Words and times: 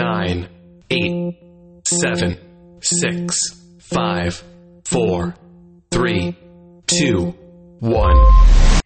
nine, 0.00 0.48
eight, 0.90 1.34
seven, 1.84 2.34
six, 2.80 3.36
five, 3.78 4.42
four, 4.86 5.34
three, 5.90 6.34
two, 6.86 7.34
one. 7.80 8.16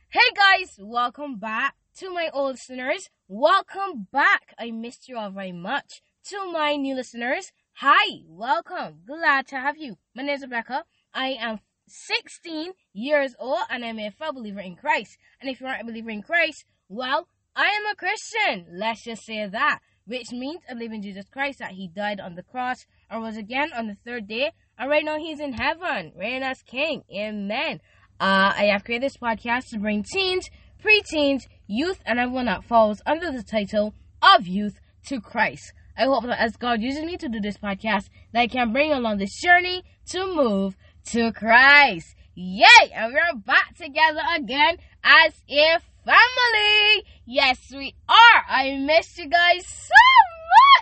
Hey 0.09 0.31
guys, 0.35 0.77
welcome 0.81 1.39
back 1.39 1.77
to 1.99 2.13
my 2.13 2.31
old 2.33 2.55
listeners. 2.55 3.11
Welcome 3.29 4.09
back. 4.13 4.55
I 4.59 4.73
missed 4.73 5.09
you 5.09 5.17
all 5.17 5.31
very 5.31 5.53
much. 5.53 6.03
To 6.31 6.50
my 6.50 6.75
new 6.75 6.96
listeners, 6.96 7.53
hi, 7.75 8.23
welcome. 8.27 9.03
Glad 9.07 9.46
to 9.49 9.61
have 9.61 9.77
you. 9.79 9.96
My 10.17 10.25
name 10.25 10.35
is 10.35 10.43
Rebecca. 10.43 10.83
I 11.15 11.37
am 11.39 11.61
16 11.87 12.73
years 12.93 13.37
old 13.39 13.61
and 13.71 13.85
I'm 13.85 14.01
a 14.01 14.11
fellow 14.11 14.33
believer 14.33 14.61
in 14.61 14.75
Christ. 14.75 15.17
And 15.41 15.49
if 15.49 15.61
you 15.61 15.69
aren't 15.69 15.83
a 15.83 15.87
believer 15.87 16.11
in 16.11 16.23
Christ, 16.23 16.65
well, 16.89 17.29
I 17.55 17.67
am 17.67 17.87
a 17.87 17.95
Christian. 17.95 18.67
Let's 18.73 19.05
just 19.05 19.25
say 19.25 19.46
that. 19.46 19.79
Which 20.07 20.30
means 20.32 20.61
I 20.68 20.75
believe 20.75 20.93
in 20.93 21.02
Jesus 21.02 21.27
Christ 21.30 21.61
that 21.61 21.73
He 21.73 21.89
died 21.89 22.20
on 22.20 22.34
the 22.34 22.42
cross 22.42 22.87
and 23.10 23.23
rose 23.23 23.37
again 23.37 23.70
on 23.74 23.87
the 23.87 23.97
third 24.05 24.29
day. 24.29 24.52
And 24.79 24.91
right 24.91 25.05
now 25.05 25.19
He's 25.19 25.41
in 25.41 25.55
heaven, 25.55 26.12
reigning 26.16 26.42
as 26.42 26.62
King. 26.62 27.05
Amen. 27.15 27.80
Uh, 28.20 28.52
I 28.56 28.65
have 28.73 28.84
created 28.84 29.06
this 29.06 29.16
podcast 29.16 29.70
to 29.70 29.79
bring 29.79 30.02
teens, 30.05 30.48
preteens, 30.82 31.46
youth, 31.66 32.01
and 32.05 32.19
everyone 32.19 32.46
that 32.46 32.65
falls 32.65 33.01
under 33.06 33.32
the 33.32 33.43
title 33.43 33.95
of 34.23 34.46
youth 34.46 34.80
to 35.06 35.20
Christ. 35.20 35.73
I 35.96 36.05
hope 36.05 36.24
that 36.24 36.41
as 36.41 36.57
God 36.57 36.80
uses 36.80 37.05
me 37.05 37.16
to 37.16 37.29
do 37.29 37.41
this 37.41 37.59
podcast, 37.59 38.09
that 38.32 38.41
I 38.41 38.46
can 38.46 38.73
bring 38.73 38.93
along 38.93 39.18
this 39.18 39.41
journey 39.41 39.84
to 40.10 40.27
move 40.27 40.77
to 41.07 41.32
Christ. 41.32 42.15
Yay! 42.34 42.91
And 42.93 43.12
we're 43.12 43.38
back 43.41 43.77
together 43.77 44.21
again 44.37 44.79
as 45.05 45.34
a 45.48 45.79
family. 46.05 47.05
Yes, 47.27 47.73
we 47.73 47.95
are. 48.06 48.45
I 48.48 48.77
missed 48.77 49.16
you 49.16 49.30
guys 49.30 49.66
so 49.66 49.95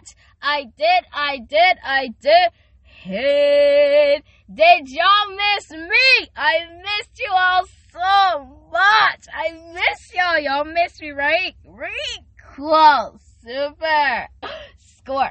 much. 0.00 0.16
I 0.42 0.64
did, 0.77 1.05
I 1.12 1.38
did, 1.38 1.78
I 1.84 2.09
did. 2.20 2.50
Hey, 2.83 4.22
did 4.52 4.89
y'all 4.89 5.30
miss 5.30 5.70
me? 5.70 6.28
I 6.36 6.67
missed 6.83 7.20
you 7.20 7.30
all 7.33 7.64
so 7.92 8.58
much. 8.72 9.27
I 9.33 9.52
miss 9.72 10.12
y'all. 10.12 10.41
Y'all 10.41 10.64
miss 10.64 11.00
me, 11.00 11.11
right? 11.12 11.55
Right? 11.64 12.25
Cool. 12.55 13.20
Super. 13.45 14.28
Score. 14.78 15.30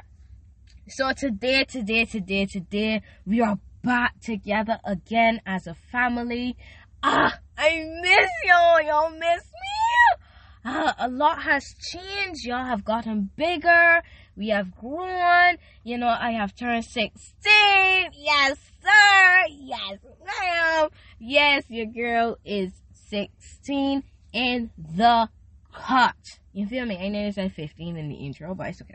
So 0.88 1.12
today, 1.12 1.64
today, 1.64 2.06
today, 2.06 2.46
today, 2.46 3.02
we 3.26 3.42
are 3.42 3.58
back 3.82 4.18
together 4.20 4.80
again 4.82 5.42
as 5.44 5.66
a 5.66 5.74
family. 5.74 6.56
Ah, 7.02 7.38
I 7.58 8.00
miss 8.00 8.30
y'all. 8.46 8.80
Y'all 8.80 9.10
miss 9.10 9.20
me. 9.20 10.21
Ah, 10.64 10.94
a 10.98 11.08
lot 11.08 11.42
has 11.42 11.64
changed. 11.90 12.44
Y'all 12.44 12.64
have 12.64 12.84
gotten 12.84 13.30
bigger. 13.36 14.02
We 14.36 14.50
have 14.50 14.74
grown. 14.76 15.56
You 15.82 15.98
know, 15.98 16.08
I 16.08 16.32
have 16.32 16.54
turned 16.54 16.84
16. 16.84 17.22
Yes, 18.14 18.58
sir. 18.80 19.44
Yes, 19.50 19.98
ma'am. 20.24 20.88
Yes, 21.18 21.64
your 21.68 21.86
girl 21.86 22.38
is 22.44 22.72
16 23.08 24.04
in 24.32 24.70
the 24.76 25.28
cut. 25.74 26.14
You 26.52 26.66
feel 26.66 26.86
me? 26.86 26.96
I 26.96 27.08
know 27.08 27.26
it 27.26 27.34
said 27.34 27.52
15 27.52 27.96
in 27.96 28.08
the 28.08 28.14
intro, 28.14 28.54
but 28.54 28.68
it's 28.68 28.82
okay. 28.82 28.94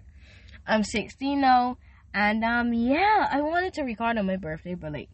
I'm 0.65 0.83
16 0.83 1.41
now. 1.41 1.77
And 2.13 2.43
um 2.43 2.73
yeah, 2.73 3.27
I 3.29 3.41
wanted 3.41 3.73
to 3.73 3.83
record 3.83 4.17
on 4.17 4.25
my 4.25 4.37
birthday, 4.37 4.75
but 4.75 4.93
like 4.93 5.09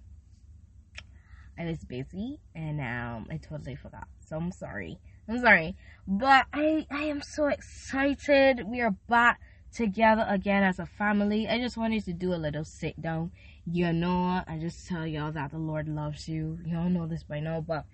I 1.57 1.65
was 1.65 1.83
busy 1.83 2.39
and 2.55 2.79
um 2.79 3.27
I 3.29 3.37
totally 3.37 3.75
forgot. 3.75 4.07
So 4.25 4.37
I'm 4.37 4.51
sorry. 4.51 4.99
I'm 5.27 5.39
sorry. 5.39 5.75
But 6.07 6.47
I 6.53 6.85
I 6.91 7.03
am 7.03 7.21
so 7.21 7.47
excited. 7.47 8.67
We 8.67 8.81
are 8.81 8.95
back 9.07 9.39
together 9.73 10.25
again 10.27 10.63
as 10.63 10.79
a 10.79 10.85
family. 10.85 11.47
I 11.47 11.59
just 11.59 11.77
wanted 11.77 12.03
to 12.05 12.13
do 12.13 12.33
a 12.33 12.35
little 12.35 12.65
sit 12.65 13.01
down. 13.01 13.31
You 13.65 13.93
know, 13.93 14.43
I 14.45 14.57
just 14.59 14.85
tell 14.87 15.07
y'all 15.07 15.31
that 15.31 15.51
the 15.51 15.57
Lord 15.57 15.87
loves 15.87 16.27
you. 16.27 16.59
Y'all 16.65 16.89
know 16.89 17.07
this 17.07 17.23
by 17.23 17.39
now, 17.39 17.61
but 17.61 17.85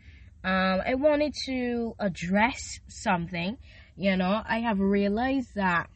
um 0.44 0.82
I 0.86 0.96
wanted 0.96 1.34
to 1.46 1.96
address 2.00 2.80
something. 2.88 3.58
You 3.96 4.18
know, 4.18 4.42
I 4.46 4.60
have 4.60 4.80
realized 4.80 5.56
that 5.56 5.90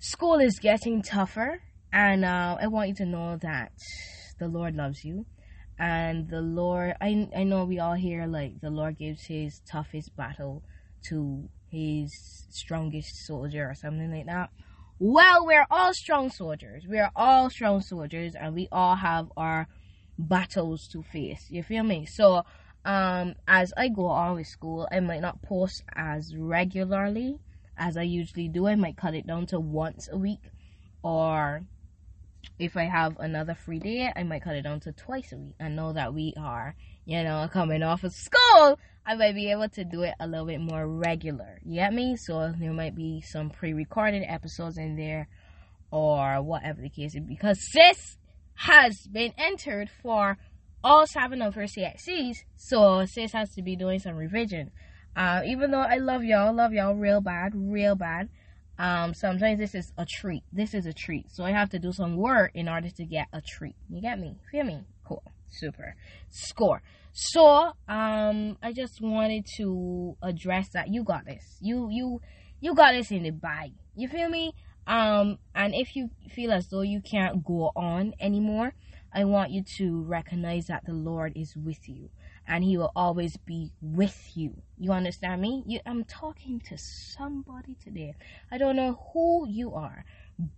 school 0.00 0.40
is 0.40 0.58
getting 0.58 1.02
tougher 1.02 1.60
and 1.92 2.24
uh, 2.24 2.56
I 2.60 2.66
want 2.66 2.88
you 2.88 2.94
to 2.96 3.06
know 3.06 3.36
that 3.42 3.72
the 4.38 4.48
Lord 4.48 4.74
loves 4.74 5.04
you. 5.04 5.26
And 5.78 6.28
the 6.28 6.40
Lord, 6.40 6.94
I, 7.00 7.28
I 7.34 7.44
know 7.44 7.64
we 7.64 7.78
all 7.78 7.94
hear 7.94 8.26
like 8.26 8.60
the 8.60 8.70
Lord 8.70 8.98
gives 8.98 9.24
his 9.24 9.60
toughest 9.60 10.14
battle 10.16 10.62
to 11.08 11.48
his 11.70 12.46
strongest 12.50 13.26
soldier 13.26 13.70
or 13.70 13.74
something 13.74 14.12
like 14.12 14.26
that. 14.26 14.50
Well, 14.98 15.44
we're 15.46 15.66
all 15.70 15.92
strong 15.94 16.30
soldiers. 16.30 16.86
We 16.86 16.98
are 16.98 17.10
all 17.16 17.50
strong 17.50 17.80
soldiers 17.80 18.34
and 18.34 18.54
we 18.54 18.68
all 18.70 18.94
have 18.96 19.32
our 19.36 19.66
battles 20.18 20.86
to 20.88 21.02
face. 21.02 21.46
You 21.48 21.62
feel 21.62 21.82
me? 21.82 22.06
So, 22.06 22.44
um, 22.84 23.34
as 23.48 23.72
I 23.76 23.88
go 23.88 24.06
on 24.06 24.36
with 24.36 24.46
school, 24.46 24.88
I 24.92 25.00
might 25.00 25.20
not 25.20 25.42
post 25.42 25.82
as 25.94 26.36
regularly 26.36 27.38
as 27.76 27.96
I 27.96 28.02
usually 28.02 28.48
do. 28.48 28.66
I 28.66 28.74
might 28.74 28.96
cut 28.96 29.14
it 29.14 29.26
down 29.26 29.46
to 29.46 29.58
once 29.58 30.08
a 30.12 30.18
week 30.18 30.50
or 31.02 31.62
if 32.58 32.76
I 32.76 32.84
have 32.84 33.18
another 33.18 33.54
free 33.54 33.78
day, 33.78 34.12
I 34.14 34.22
might 34.22 34.42
cut 34.42 34.54
it 34.54 34.62
down 34.62 34.80
to 34.80 34.92
twice 34.92 35.32
a 35.32 35.36
week. 35.36 35.54
I 35.60 35.68
know 35.68 35.92
that 35.92 36.14
we 36.14 36.34
are, 36.38 36.74
you 37.04 37.22
know, 37.22 37.48
coming 37.52 37.82
off 37.82 38.04
of 38.04 38.12
school. 38.12 38.78
I 39.04 39.14
might 39.16 39.34
be 39.34 39.50
able 39.50 39.68
to 39.70 39.84
do 39.84 40.02
it 40.02 40.14
a 40.20 40.26
little 40.26 40.46
bit 40.46 40.60
more 40.60 40.86
regular. 40.86 41.58
You 41.64 41.76
get 41.76 41.92
me? 41.92 42.16
So 42.16 42.52
there 42.58 42.72
might 42.72 42.94
be 42.94 43.20
some 43.20 43.50
pre-recorded 43.50 44.22
episodes 44.26 44.78
in 44.78 44.96
there, 44.96 45.28
or 45.90 46.42
whatever 46.42 46.80
the 46.80 46.88
case 46.88 47.14
is. 47.14 47.22
Because 47.26 47.58
sis 47.72 48.16
has 48.54 49.06
been 49.06 49.32
entered 49.36 49.90
for 50.02 50.38
all 50.84 51.06
seven 51.06 51.42
of 51.42 51.54
her 51.54 51.64
CXCs, 51.64 52.38
so 52.56 53.04
sis 53.06 53.32
has 53.32 53.54
to 53.54 53.62
be 53.62 53.76
doing 53.76 53.98
some 53.98 54.14
revision. 54.14 54.70
Uh, 55.14 55.42
even 55.46 55.70
though 55.70 55.80
I 55.80 55.96
love 55.96 56.24
y'all, 56.24 56.54
love 56.54 56.72
y'all 56.72 56.94
real 56.94 57.20
bad, 57.20 57.52
real 57.54 57.94
bad 57.94 58.28
um, 58.78 59.14
sometimes 59.14 59.58
this 59.58 59.74
is 59.74 59.92
a 59.98 60.06
treat. 60.06 60.42
This 60.52 60.74
is 60.74 60.86
a 60.86 60.92
treat. 60.92 61.26
So 61.30 61.44
I 61.44 61.52
have 61.52 61.70
to 61.70 61.78
do 61.78 61.92
some 61.92 62.16
work 62.16 62.52
in 62.54 62.68
order 62.68 62.88
to 62.90 63.04
get 63.04 63.28
a 63.32 63.40
treat. 63.40 63.76
You 63.88 64.00
get 64.00 64.18
me? 64.18 64.38
Feel 64.50 64.64
me? 64.64 64.80
Cool. 65.04 65.22
Super. 65.48 65.94
Score. 66.30 66.82
So, 67.12 67.72
um, 67.88 68.56
I 68.62 68.72
just 68.74 69.00
wanted 69.02 69.46
to 69.58 70.16
address 70.22 70.70
that. 70.72 70.88
You 70.88 71.04
got 71.04 71.26
this. 71.26 71.58
You, 71.60 71.88
you, 71.90 72.20
you 72.60 72.74
got 72.74 72.92
this 72.92 73.10
in 73.10 73.24
the 73.24 73.30
bag. 73.30 73.72
You 73.94 74.08
feel 74.08 74.30
me? 74.30 74.54
Um, 74.86 75.38
and 75.54 75.74
if 75.74 75.94
you 75.94 76.08
feel 76.30 76.52
as 76.52 76.68
though 76.68 76.80
you 76.80 77.00
can't 77.02 77.44
go 77.44 77.70
on 77.76 78.14
anymore, 78.18 78.72
I 79.14 79.24
want 79.24 79.50
you 79.50 79.62
to 79.76 80.02
recognize 80.02 80.66
that 80.66 80.84
the 80.86 80.94
Lord 80.94 81.34
is 81.36 81.54
with 81.54 81.86
you 81.86 82.08
and 82.52 82.62
he 82.62 82.76
will 82.76 82.92
always 82.94 83.38
be 83.38 83.72
with 83.80 84.32
you. 84.34 84.52
You 84.76 84.92
understand 84.92 85.40
me? 85.40 85.64
You, 85.66 85.80
I'm 85.86 86.04
talking 86.04 86.60
to 86.68 86.76
somebody 86.76 87.78
today. 87.82 88.14
I 88.50 88.58
don't 88.58 88.76
know 88.76 89.00
who 89.14 89.48
you 89.48 89.74
are, 89.74 90.04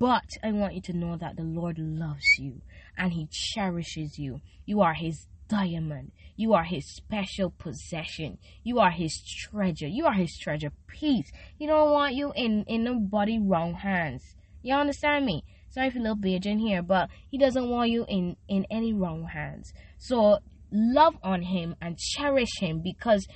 but 0.00 0.24
I 0.42 0.50
want 0.50 0.74
you 0.74 0.80
to 0.80 0.92
know 0.92 1.16
that 1.16 1.36
the 1.36 1.44
Lord 1.44 1.78
loves 1.78 2.36
you 2.36 2.62
and 2.98 3.12
he 3.12 3.28
cherishes 3.30 4.18
you. 4.18 4.40
You 4.66 4.80
are 4.80 4.94
his 4.94 5.28
diamond. 5.46 6.10
You 6.34 6.52
are 6.54 6.64
his 6.64 6.84
special 6.84 7.50
possession. 7.50 8.38
You 8.64 8.80
are 8.80 8.90
his 8.90 9.22
treasure. 9.22 9.86
You 9.86 10.06
are 10.06 10.14
his 10.14 10.36
treasure 10.36 10.72
piece. 10.88 11.30
He 11.56 11.64
don't 11.68 11.92
want 11.92 12.14
you 12.14 12.32
in 12.34 12.64
in 12.64 12.82
nobody 12.82 13.38
wrong 13.38 13.74
hands. 13.74 14.34
You 14.62 14.74
understand 14.74 15.26
me? 15.26 15.44
Sorry 15.68 15.90
for 15.90 15.98
a 15.98 16.02
little 16.02 16.16
bitch 16.16 16.44
in 16.44 16.58
here, 16.58 16.82
but 16.82 17.08
he 17.30 17.38
doesn't 17.38 17.68
want 17.68 17.90
you 17.90 18.04
in 18.08 18.36
in 18.48 18.66
any 18.68 18.92
wrong 18.92 19.26
hands. 19.26 19.72
So 19.96 20.40
love 20.74 21.14
on 21.22 21.42
him 21.42 21.76
and 21.80 21.96
cherish 21.96 22.58
him 22.58 22.82
because 22.82 23.26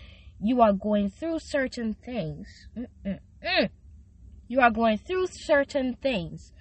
you 0.40 0.60
are 0.60 0.72
going 0.72 1.08
through 1.10 1.38
certain 1.40 1.94
things. 1.94 2.48
Mm-mm-mm. 2.76 3.70
You 4.48 4.60
are 4.60 4.70
going 4.70 4.98
through 4.98 5.28
certain 5.30 5.94
things 6.02 6.52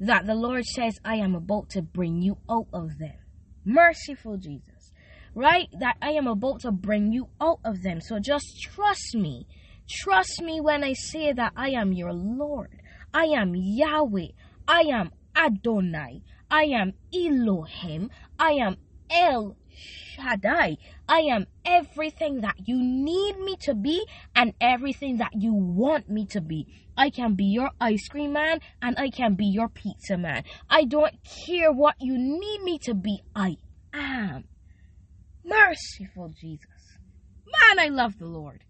that 0.00 0.26
the 0.26 0.34
Lord 0.34 0.64
says, 0.64 0.98
I 1.04 1.16
am 1.16 1.34
about 1.34 1.70
to 1.70 1.82
bring 1.82 2.20
you 2.20 2.38
out 2.48 2.68
of 2.72 2.98
them. 2.98 3.16
Merciful 3.64 4.36
Jesus. 4.36 4.92
Right? 5.34 5.68
That 5.78 5.96
I 6.02 6.10
am 6.10 6.26
about 6.26 6.60
to 6.60 6.72
bring 6.72 7.12
you 7.12 7.28
out 7.40 7.60
of 7.64 7.82
them. 7.82 8.00
So 8.00 8.18
just 8.18 8.60
trust 8.60 9.14
me. 9.14 9.46
Trust 9.88 10.42
me 10.42 10.60
when 10.60 10.84
I 10.84 10.92
say 10.92 11.32
that 11.32 11.52
I 11.56 11.70
am 11.70 11.92
your 11.92 12.12
Lord. 12.12 12.80
I 13.14 13.24
am 13.24 13.54
Yahweh. 13.54 14.28
I 14.66 14.80
am 14.92 15.10
Adonai. 15.34 16.22
I 16.50 16.64
am 16.64 16.92
Elohim. 17.14 18.10
I 18.38 18.52
am 18.52 18.76
El 19.10 19.56
Shaddai. 19.78 20.76
I 21.08 21.20
am 21.20 21.46
everything 21.64 22.40
that 22.40 22.56
you 22.66 22.76
need 22.76 23.38
me 23.38 23.56
to 23.62 23.74
be 23.74 24.04
and 24.34 24.54
everything 24.60 25.18
that 25.18 25.32
you 25.34 25.54
want 25.54 26.08
me 26.10 26.26
to 26.26 26.40
be. 26.40 26.66
I 26.96 27.10
can 27.10 27.34
be 27.34 27.44
your 27.44 27.70
ice 27.80 28.08
cream 28.08 28.32
man 28.32 28.60
and 28.82 28.98
I 28.98 29.10
can 29.10 29.34
be 29.34 29.46
your 29.46 29.68
pizza 29.68 30.18
man. 30.18 30.44
I 30.68 30.84
don't 30.84 31.14
care 31.46 31.72
what 31.72 31.94
you 32.00 32.18
need 32.18 32.62
me 32.62 32.78
to 32.80 32.94
be. 32.94 33.22
I 33.34 33.56
am. 33.94 34.44
Merciful 35.44 36.34
Jesus. 36.38 36.98
Man, 37.46 37.78
I 37.78 37.88
love 37.88 38.18
the 38.18 38.26
Lord. 38.26 38.64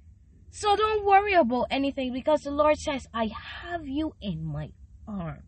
So 0.51 0.77
don't 0.77 1.07
worry 1.07 1.35
about 1.35 1.67
anything 1.71 2.13
because 2.13 2.43
the 2.43 2.51
Lord 2.51 2.77
says, 2.77 3.07
I 3.15 3.31
have 3.63 3.87
you 3.87 4.13
in 4.21 4.45
my 4.45 4.71
arms. 5.07 5.43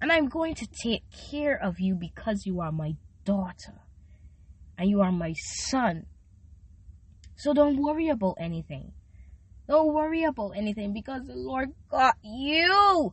And 0.00 0.12
I'm 0.12 0.28
going 0.28 0.54
to 0.56 0.66
take 0.66 1.02
care 1.30 1.58
of 1.60 1.80
you 1.80 1.94
because 1.94 2.46
you 2.46 2.60
are 2.60 2.70
my 2.70 2.94
daughter 3.24 3.87
and 4.78 4.88
you 4.88 5.00
are 5.00 5.12
my 5.12 5.34
son. 5.34 6.06
So 7.36 7.52
don't 7.52 7.82
worry 7.82 8.08
about 8.08 8.36
anything. 8.40 8.92
Don't 9.68 9.92
worry 9.92 10.24
about 10.24 10.52
anything 10.56 10.94
because 10.94 11.26
the 11.26 11.36
Lord 11.36 11.68
got 11.90 12.14
you. 12.22 13.12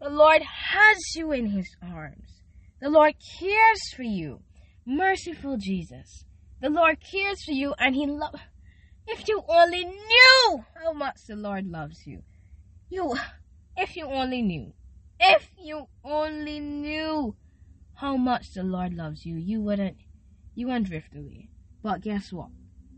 The 0.00 0.08
Lord 0.08 0.42
has 0.42 0.96
you 1.14 1.32
in 1.32 1.46
his 1.50 1.76
arms. 1.82 2.42
The 2.80 2.88
Lord 2.88 3.14
cares 3.38 3.80
for 3.94 4.02
you. 4.02 4.40
Merciful 4.86 5.58
Jesus. 5.58 6.24
The 6.60 6.70
Lord 6.70 6.98
cares 7.00 7.44
for 7.44 7.52
you 7.52 7.74
and 7.78 7.94
he 7.94 8.06
loves 8.06 8.40
if 9.06 9.28
you 9.28 9.42
only 9.48 9.84
knew 9.84 10.64
how 10.80 10.92
much 10.92 11.16
the 11.28 11.36
Lord 11.36 11.66
loves 11.66 12.06
you. 12.06 12.22
You 12.88 13.16
if 13.76 13.96
you 13.96 14.06
only 14.06 14.42
knew. 14.42 14.72
If 15.20 15.48
you 15.62 15.86
only 16.04 16.58
knew 16.58 17.36
how 17.94 18.16
much 18.16 18.52
the 18.54 18.64
Lord 18.64 18.94
loves 18.94 19.24
you, 19.24 19.36
you 19.36 19.60
wouldn't 19.60 19.96
you 20.54 20.66
wouldn't 20.66 20.86
drift 20.86 21.14
away. 21.14 21.48
But 21.82 22.02
guess 22.02 22.32
what? 22.32 22.50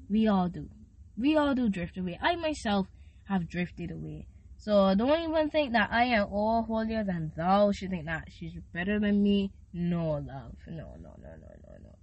We 0.08 0.26
all 0.26 0.48
do. 0.48 0.68
We 1.16 1.36
all 1.36 1.54
do 1.54 1.68
drift 1.68 1.96
away. 1.96 2.18
I 2.20 2.36
myself 2.36 2.88
have 3.24 3.48
drifted 3.48 3.90
away. 3.90 4.26
So 4.56 4.94
don't 4.94 5.30
even 5.30 5.50
think 5.50 5.72
that 5.72 5.90
I 5.92 6.04
am 6.04 6.28
all 6.30 6.62
holier 6.62 7.04
than 7.04 7.32
thou. 7.36 7.72
She 7.72 7.86
think 7.86 8.06
that 8.06 8.28
she's 8.30 8.54
better 8.72 8.98
than 8.98 9.22
me. 9.22 9.52
No, 9.72 10.12
love. 10.12 10.56
No, 10.66 10.94
no, 11.00 11.14
no, 11.20 11.30
no, 11.40 11.48
no, 11.62 11.76
no. 11.82 11.94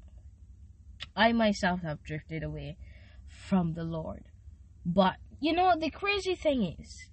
I 1.15 1.31
myself 1.33 1.81
have 1.81 2.03
drifted 2.03 2.43
away 2.43 2.77
from 3.27 3.73
the 3.73 3.83
Lord. 3.83 4.25
But 4.85 5.15
you 5.39 5.53
know 5.53 5.73
the 5.77 5.89
crazy 5.89 6.35
thing 6.35 6.75
is, 6.79 7.09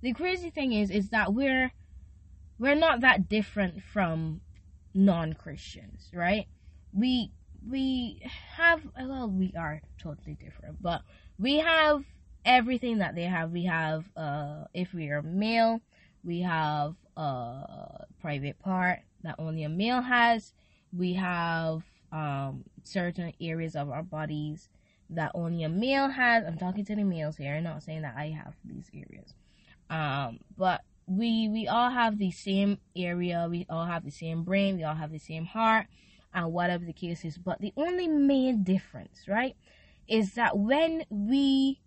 the 0.00 0.12
crazy 0.12 0.50
thing 0.50 0.72
is, 0.72 0.90
is 0.90 1.10
that 1.10 1.34
we're 1.34 1.72
we're 2.58 2.74
not 2.74 3.00
that 3.00 3.28
different 3.28 3.82
from 3.82 4.40
non-Christians, 4.94 6.10
right? 6.14 6.46
We 6.92 7.32
we 7.70 8.20
have 8.56 8.80
well 8.98 9.28
we 9.28 9.52
are 9.56 9.80
totally 9.98 10.34
different 10.34 10.76
but 10.82 11.02
we 11.38 11.58
have 11.58 12.02
everything 12.44 12.98
that 12.98 13.14
they 13.14 13.24
have. 13.24 13.50
We 13.50 13.64
have 13.64 14.04
uh 14.16 14.64
if 14.74 14.92
we 14.92 15.08
are 15.10 15.22
male 15.22 15.80
we 16.24 16.40
have 16.40 16.94
a 17.16 18.04
private 18.20 18.58
part 18.58 19.00
that 19.22 19.36
only 19.38 19.64
a 19.64 19.68
male 19.68 20.00
has. 20.02 20.52
We 20.96 21.14
have 21.14 21.82
um 22.10 22.64
certain 22.84 23.32
areas 23.40 23.76
of 23.76 23.90
our 23.90 24.02
bodies 24.02 24.68
that 25.10 25.32
only 25.34 25.62
a 25.62 25.68
male 25.68 26.08
has. 26.08 26.44
I'm 26.44 26.58
talking 26.58 26.84
to 26.86 26.96
the 26.96 27.04
males 27.04 27.36
here 27.36 27.54
i'm 27.54 27.64
not 27.64 27.82
saying 27.82 28.02
that 28.02 28.14
i 28.16 28.28
have 28.28 28.54
these 28.64 28.90
areas. 28.94 29.34
Um 29.90 30.40
but 30.56 30.82
we 31.06 31.48
we 31.48 31.68
all 31.68 31.90
have 31.90 32.18
the 32.18 32.30
same 32.30 32.78
area. 32.96 33.46
We 33.50 33.66
all 33.68 33.86
have 33.86 34.04
the 34.04 34.10
same 34.10 34.44
brain. 34.44 34.76
We 34.76 34.84
all 34.84 34.94
have 34.94 35.10
the 35.10 35.18
same 35.18 35.44
heart 35.44 35.86
and 36.34 36.52
whatever 36.52 36.84
the 36.84 36.92
case 36.92 37.24
is. 37.24 37.38
But 37.38 37.60
the 37.60 37.72
only 37.76 38.08
main 38.08 38.62
difference, 38.64 39.24
right, 39.28 39.56
is 40.08 40.34
that 40.34 40.58
when 40.58 41.04
we 41.10 41.80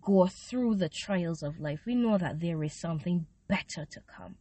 go 0.00 0.26
through 0.26 0.76
the 0.76 0.88
trials 0.88 1.42
of 1.42 1.60
life, 1.60 1.80
we 1.86 1.94
know 1.94 2.18
that 2.18 2.40
there 2.40 2.62
is 2.62 2.72
something 2.72 3.26
better 3.48 3.84
to 3.84 4.00
come. 4.06 4.36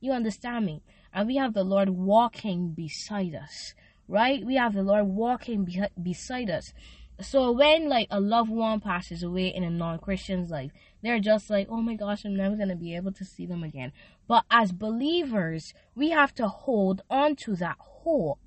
You 0.00 0.12
understand 0.12 0.66
me? 0.66 0.82
And 1.12 1.26
we 1.26 1.36
have 1.36 1.54
the 1.54 1.64
Lord 1.64 1.90
walking 1.90 2.70
beside 2.70 3.34
us, 3.34 3.74
right? 4.08 4.44
We 4.44 4.54
have 4.56 4.74
the 4.74 4.82
Lord 4.82 5.06
walking 5.06 5.64
be- 5.64 5.82
beside 6.00 6.48
us. 6.48 6.72
So 7.20 7.52
when 7.52 7.88
like 7.88 8.06
a 8.10 8.18
loved 8.18 8.50
one 8.50 8.80
passes 8.80 9.22
away 9.22 9.48
in 9.48 9.62
a 9.62 9.68
non-Christian's 9.68 10.50
life, 10.50 10.70
they're 11.02 11.20
just 11.20 11.50
like, 11.50 11.66
"Oh 11.68 11.82
my 11.82 11.94
gosh, 11.94 12.24
I'm 12.24 12.34
never 12.34 12.56
going 12.56 12.70
to 12.70 12.76
be 12.76 12.96
able 12.96 13.12
to 13.12 13.26
see 13.26 13.44
them 13.44 13.62
again." 13.62 13.92
But 14.26 14.44
as 14.50 14.72
believers, 14.72 15.74
we 15.94 16.10
have 16.10 16.34
to 16.36 16.48
hold 16.48 17.02
on 17.10 17.36
to 17.36 17.56
that 17.56 17.76
hope 17.78 18.38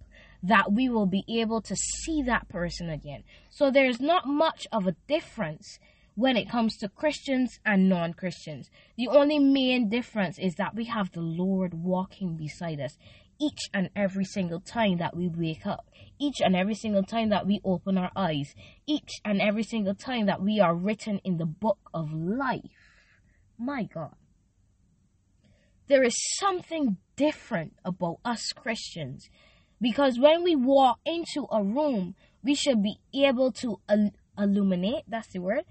that 0.43 0.71
we 0.71 0.89
will 0.89 1.05
be 1.05 1.23
able 1.39 1.61
to 1.61 1.75
see 1.75 2.21
that 2.23 2.49
person 2.49 2.89
again. 2.89 3.23
So 3.49 3.71
there's 3.71 4.01
not 4.01 4.27
much 4.27 4.67
of 4.71 4.85
a 4.87 4.95
difference 5.07 5.79
when 6.15 6.37
it 6.37 6.49
comes 6.49 6.77
to 6.77 6.89
Christians 6.89 7.59
and 7.65 7.89
non 7.89 8.13
Christians. 8.13 8.69
The 8.97 9.07
only 9.07 9.39
main 9.39 9.89
difference 9.89 10.37
is 10.37 10.55
that 10.55 10.75
we 10.75 10.85
have 10.85 11.11
the 11.11 11.21
Lord 11.21 11.73
walking 11.73 12.35
beside 12.35 12.79
us 12.79 12.97
each 13.41 13.69
and 13.73 13.89
every 13.95 14.25
single 14.25 14.59
time 14.59 14.97
that 14.97 15.15
we 15.15 15.27
wake 15.27 15.65
up, 15.65 15.89
each 16.19 16.39
and 16.39 16.55
every 16.55 16.75
single 16.75 17.03
time 17.03 17.29
that 17.29 17.47
we 17.47 17.59
open 17.63 17.97
our 17.97 18.11
eyes, 18.15 18.53
each 18.87 19.09
and 19.25 19.41
every 19.41 19.63
single 19.63 19.95
time 19.95 20.27
that 20.27 20.41
we 20.41 20.59
are 20.59 20.75
written 20.75 21.19
in 21.23 21.37
the 21.37 21.45
book 21.45 21.79
of 21.93 22.13
life. 22.13 22.61
My 23.57 23.83
God. 23.83 24.15
There 25.87 26.03
is 26.03 26.15
something 26.37 26.97
different 27.15 27.73
about 27.83 28.19
us 28.23 28.51
Christians 28.55 29.29
because 29.83 30.17
when 30.17 30.43
we 30.43 30.55
walk 30.55 30.99
into 31.05 31.45
a 31.51 31.61
room, 31.61 32.15
we 32.41 32.55
should 32.55 32.81
be 32.81 32.99
able 33.13 33.51
to 33.51 33.81
il- 33.89 34.13
illuminate, 34.37 35.03
that's 35.09 35.27
the 35.33 35.39
word, 35.39 35.65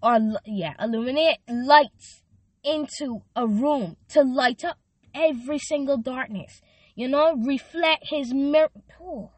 or 0.00 0.18
yeah, 0.46 0.74
illuminate 0.78 1.38
lights 1.48 2.22
into 2.62 3.22
a 3.34 3.44
room 3.44 3.96
to 4.10 4.22
light 4.22 4.64
up 4.64 4.78
every 5.12 5.58
single 5.58 5.98
darkness. 5.98 6.60
You 6.94 7.08
know, 7.08 7.34
reflect 7.36 8.04
his 8.08 8.32
mirror, 8.32 8.70
oh, 9.02 9.32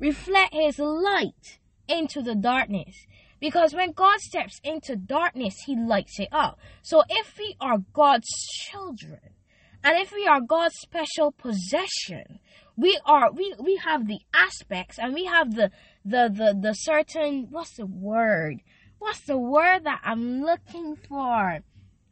reflect 0.00 0.52
his 0.52 0.80
light 0.80 1.60
into 1.86 2.22
the 2.22 2.34
darkness. 2.34 3.06
Because 3.40 3.72
when 3.72 3.92
God 3.92 4.18
steps 4.18 4.60
into 4.64 4.96
darkness, 4.96 5.54
he 5.64 5.76
lights 5.76 6.18
it 6.18 6.28
up. 6.32 6.58
So 6.82 7.04
if 7.08 7.38
we 7.38 7.54
are 7.60 7.78
God's 7.92 8.28
children, 8.68 9.20
and 9.84 9.96
if 9.96 10.12
we 10.12 10.26
are 10.26 10.40
God's 10.40 10.74
special 10.74 11.32
possession, 11.32 12.40
we 12.80 12.98
are 13.04 13.30
we 13.30 13.54
we 13.58 13.76
have 13.76 14.06
the 14.06 14.20
aspects 14.32 14.98
and 14.98 15.12
we 15.12 15.26
have 15.26 15.54
the 15.54 15.70
the 16.04 16.32
the 16.32 16.58
the 16.58 16.74
certain 16.74 17.48
what's 17.50 17.72
the 17.76 17.84
word? 17.84 18.62
What's 18.98 19.20
the 19.20 19.36
word 19.36 19.84
that 19.84 20.00
i'm 20.02 20.42
looking 20.42 20.96
for? 20.96 21.60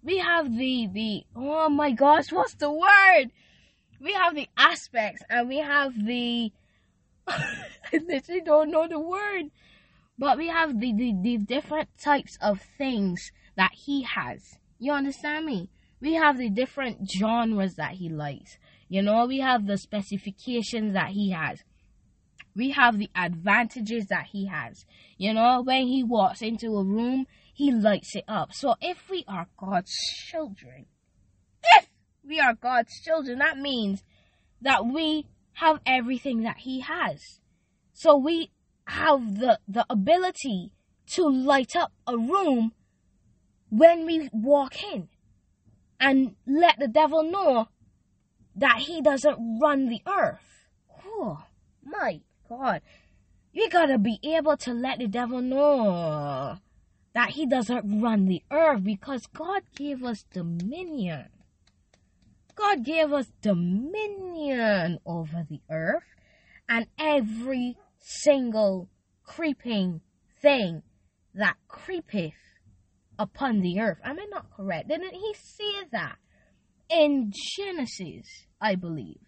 We 0.03 0.19
have 0.19 0.57
the 0.57 0.89
the 0.93 1.25
oh 1.35 1.71
my 1.71 1.93
gosh 1.93 2.31
what's 2.31 2.55
the 2.55 2.71
word? 2.71 3.31
We 3.99 4.13
have 4.13 4.35
the 4.35 4.49
aspects 4.59 5.23
and 5.31 5.49
we 5.49 5.59
have 5.59 5.95
the 6.07 6.53
i 7.29 8.01
literally 8.07 8.43
don't 8.43 8.71
know 8.71 8.87
the 8.87 9.01
word. 9.01 9.51
But 10.19 10.37
we 10.37 10.49
have 10.49 10.81
the, 10.81 10.93
the 10.93 11.15
the 11.23 11.39
different 11.39 11.89
types 11.99 12.37
of 12.43 12.61
things 12.77 13.33
that 13.57 13.73
he 13.73 14.03
has. 14.03 14.59
You 14.79 14.93
understand 14.93 15.47
me? 15.47 15.71
We 16.01 16.15
have 16.15 16.37
the 16.37 16.51
different 16.51 17.11
genres 17.11 17.77
that 17.77 17.93
he 17.93 18.09
likes 18.09 18.59
you 18.89 19.03
know, 19.03 19.27
we 19.27 19.41
have 19.41 19.67
the 19.67 19.77
specifications 19.77 20.95
that 20.95 21.11
he 21.11 21.31
has. 21.31 21.63
We 22.57 22.71
have 22.71 22.99
the 22.99 23.11
advantages 23.15 24.07
that 24.07 24.27
he 24.33 24.47
has. 24.47 24.85
You 25.17 25.35
know, 25.35 25.63
when 25.63 25.87
he 25.87 26.03
walks 26.03 26.43
into 26.43 26.77
a 26.77 26.85
room, 26.85 27.27
he 27.53 27.71
lights 27.71 28.17
it 28.17 28.25
up. 28.27 28.53
So 28.53 28.75
if 28.81 29.09
we 29.11 29.25
are 29.29 29.47
God's 29.57 29.93
children, 30.31 30.87
if 31.77 31.89
we 32.25 32.41
are 32.41 32.55
God's 32.55 33.01
children, 33.05 33.39
that 33.39 33.59
means 33.59 34.03
that 34.63 34.87
we 34.87 35.29
have 35.55 35.81
everything 35.85 36.43
that 36.43 36.59
he 36.59 36.81
has. 36.81 37.41
So 37.93 38.17
we 38.17 38.51
have 38.87 39.39
the, 39.39 39.59
the 39.69 39.85
ability 39.91 40.73
to 41.11 41.29
light 41.29 41.77
up 41.77 41.93
a 42.07 42.17
room 42.17 42.73
when 43.71 44.07
we 44.07 44.31
walk 44.33 44.83
in 44.83 45.09
and 46.01 46.37
let 46.47 46.79
the 46.79 46.89
devil 46.89 47.23
know 47.23 47.69
that 48.59 48.79
he 48.79 49.01
doesn't 49.01 49.59
run 49.61 49.89
the 49.89 50.03
earth. 50.07 50.67
Oh, 51.05 51.45
my 51.85 52.21
God. 52.49 52.83
You 53.53 53.69
gotta 53.71 53.99
be 53.99 54.19
able 54.23 54.57
to 54.59 54.73
let 54.73 54.99
the 54.99 55.09
devil 55.09 55.41
know 55.41 56.59
that 57.15 57.31
he 57.31 57.47
doesn't 57.47 58.01
run 58.01 58.27
the 58.27 58.43
earth 58.51 58.85
because 58.85 59.27
God 59.27 59.63
gave 59.75 60.05
us 60.05 60.25
dominion. 60.33 61.29
God 62.55 62.85
gave 62.85 63.13
us 63.13 63.27
dominion 63.41 64.99
over 65.07 65.47
the 65.49 65.61
earth 65.71 66.05
and 66.69 66.87
every 66.99 67.77
single 67.99 68.89
creeping 69.25 70.01
thing 70.41 70.83
that 71.35 71.57
creepeth 71.69 72.35
upon 73.19 73.61
the 73.61 73.81
earth. 73.81 73.99
Am 74.05 74.19
I 74.19 74.27
not 74.31 74.51
correct? 74.51 74.89
Didn't 74.89 75.15
he 75.15 75.35
say 75.35 75.85
that 75.93 76.17
in 76.91 77.33
Genesis? 77.57 78.47
I 78.61 78.75
believe. 78.75 79.21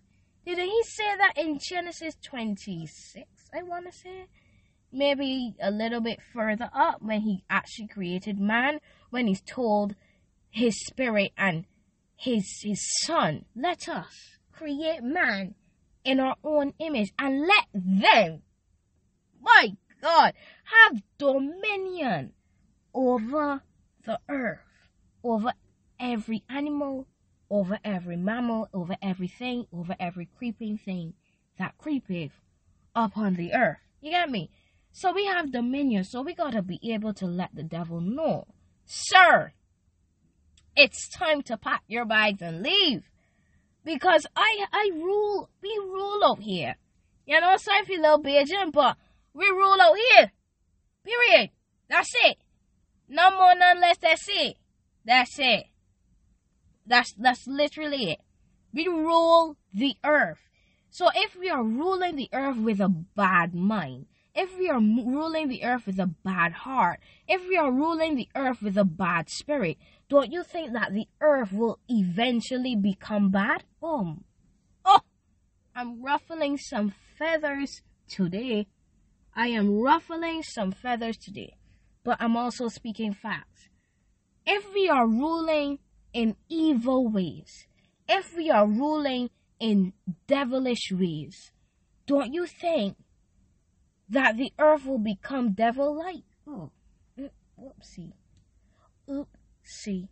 Didn't 0.45 0.67
he 0.67 0.83
say 0.85 1.17
that 1.17 1.35
in 1.37 1.59
Genesis 1.59 2.17
26? 2.23 3.27
I 3.55 3.63
want 3.63 3.87
to 3.87 3.93
say. 3.97 4.27
Maybe 4.93 5.55
a 5.63 5.71
little 5.71 6.01
bit 6.01 6.19
further 6.33 6.69
up 6.75 7.01
when 7.01 7.21
he 7.21 7.45
actually 7.49 7.87
created 7.87 8.41
man, 8.41 8.81
when 9.11 9.29
he's 9.29 9.41
told 9.43 9.95
his 10.51 10.85
spirit 10.85 11.31
and 11.39 11.65
his, 12.17 12.61
his 12.63 12.81
son, 13.03 13.45
let 13.55 13.89
us 13.89 14.39
create 14.53 15.03
man 15.03 15.55
in 16.05 16.19
our 16.19 16.37
own 16.43 16.75
image 16.79 17.13
and 17.19 17.47
let 17.47 17.67
them, 17.73 18.43
my 19.41 19.77
God, 20.03 20.33
have 20.65 21.03
dominion 21.19 22.33
over 22.93 23.63
the 24.05 24.19
earth, 24.29 24.59
over 25.23 25.53
every 25.99 26.43
animal, 26.49 27.07
over 27.51 27.79
every 27.85 28.17
mammal, 28.17 28.69
over 28.73 28.97
everything, 29.03 29.67
over 29.73 29.97
every 29.99 30.29
creeping 30.39 30.79
thing 30.79 31.15
that 31.59 31.77
creepeth 31.79 32.33
upon 32.95 33.35
the 33.35 33.53
earth. 33.53 33.79
You 34.01 34.13
get 34.13 34.31
me? 34.31 34.51
So 34.93 35.13
we 35.13 35.27
have 35.27 35.53
dominion, 35.53 36.05
so 36.05 36.23
we 36.23 36.35
gotta 36.35 36.63
be 36.63 36.81
able 36.93 37.15
to 37.15 37.27
let 37.27 37.55
the 37.55 37.63
devil 37.63 38.01
know, 38.01 38.47
sir, 38.87 39.53
it's 40.77 41.09
time 41.09 41.43
to 41.43 41.57
pack 41.57 41.83
your 41.87 42.05
bags 42.05 42.43
and 42.43 42.63
leave. 42.63 43.03
Because 43.85 44.27
I 44.37 44.67
I 44.73 44.91
rule 44.95 45.49
we 45.63 45.69
rule 45.83 46.23
out 46.25 46.41
here. 46.41 46.77
You 47.27 47.41
know, 47.41 47.57
sorry 47.57 47.85
for 47.85 47.93
little 47.93 48.23
Bajan, 48.23 48.73
but 48.73 48.97
we 49.33 49.47
rule 49.47 49.77
out 49.81 49.97
here. 49.97 50.33
Period. 51.05 51.51
That's 51.89 52.11
it. 52.25 52.37
No 53.09 53.31
more, 53.31 53.55
none 53.55 53.81
less. 53.81 53.97
That's 53.99 54.27
it. 54.29 54.57
That's 55.05 55.39
it. 55.39 55.67
That's 56.91 57.13
that's 57.13 57.47
literally 57.47 58.11
it. 58.11 58.21
We 58.75 58.89
rule 58.89 59.57
the 59.73 59.95
earth. 60.05 60.41
So 60.91 61.09
if 61.15 61.37
we 61.37 61.49
are 61.49 61.63
ruling 61.63 62.17
the 62.17 62.29
earth 62.33 62.57
with 62.57 62.81
a 62.81 62.89
bad 62.89 63.55
mind, 63.55 64.07
if 64.35 64.59
we 64.59 64.69
are 64.69 64.81
ruling 64.81 65.47
the 65.47 65.63
earth 65.63 65.87
with 65.87 66.01
a 66.01 66.09
bad 66.09 66.51
heart, 66.51 66.99
if 67.29 67.47
we 67.49 67.57
are 67.57 67.71
ruling 67.71 68.17
the 68.17 68.29
earth 68.35 68.61
with 68.61 68.77
a 68.77 68.85
bad 68.85 69.31
spirit, 69.31 69.79
don't 70.09 70.33
you 70.33 70.43
think 70.43 70.73
that 70.73 70.93
the 70.93 71.07
earth 71.21 71.53
will 71.53 71.79
eventually 71.89 72.75
become 72.75 73.31
bad? 73.31 73.63
Oh, 73.81 74.17
oh, 74.85 75.03
I'm 75.77 76.03
ruffling 76.03 76.59
some 76.59 76.93
feathers 77.17 77.83
today. 78.09 78.67
I 79.37 79.47
am 79.47 79.79
ruffling 79.79 80.43
some 80.43 80.73
feathers 80.73 81.19
today, 81.19 81.55
but 82.03 82.17
I'm 82.19 82.37
also 82.37 82.67
speaking 82.67 83.15
facts. 83.15 83.69
If 84.45 84.75
we 84.75 84.89
are 84.89 85.07
ruling 85.07 85.79
in 86.13 86.37
evil 86.49 87.09
ways, 87.09 87.67
if 88.09 88.37
we 88.37 88.51
are 88.51 88.67
ruling 88.67 89.31
in 89.59 89.93
devilish 90.27 90.91
ways, 90.93 91.53
don't 92.07 92.33
you 92.35 92.47
think 92.47 92.97
that 94.09 94.37
the 94.37 94.53
earth 94.59 94.85
will 94.85 94.99
become 94.99 95.53
devil 95.53 95.97
like? 95.97 96.25
Oh. 96.47 96.71
Oopsie. 99.09 100.09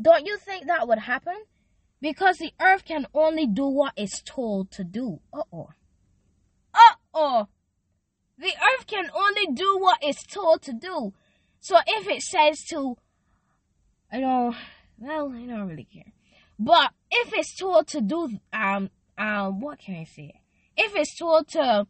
Don't 0.00 0.26
you 0.26 0.36
think 0.38 0.66
that 0.66 0.86
would 0.86 0.98
happen? 0.98 1.36
Because 2.00 2.36
the 2.36 2.52
earth 2.60 2.84
can 2.84 3.06
only 3.12 3.46
do 3.46 3.66
what 3.66 3.92
it's 3.96 4.22
told 4.22 4.70
to 4.72 4.84
do. 4.84 5.20
Uh 5.32 5.42
oh. 5.52 5.70
Uh 6.72 6.94
oh. 7.14 7.48
The 8.38 8.52
earth 8.52 8.86
can 8.86 9.10
only 9.14 9.46
do 9.52 9.78
what 9.80 9.98
it's 10.00 10.24
told 10.24 10.62
to 10.62 10.72
do. 10.72 11.12
So 11.60 11.78
if 11.86 12.06
it 12.06 12.22
says 12.22 12.62
to, 12.70 12.96
I 14.10 14.20
don't, 14.20 14.56
well, 14.98 15.32
I 15.34 15.46
don't 15.46 15.68
really 15.68 15.88
care. 15.92 16.12
But 16.58 16.92
if 17.10 17.32
it's 17.34 17.56
told 17.56 17.86
to 17.88 18.00
do, 18.00 18.30
um, 18.52 18.90
um, 19.16 19.60
what 19.60 19.78
can 19.78 19.96
I 19.96 20.04
say? 20.04 20.40
If 20.76 20.94
it's 20.96 21.16
told 21.18 21.48
to 21.48 21.86